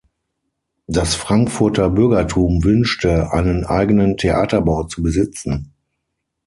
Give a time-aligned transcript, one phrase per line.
[0.87, 5.73] Das Frankfurter Bürgertum wünschte, einen eigenen Theaterbau zu besitzen.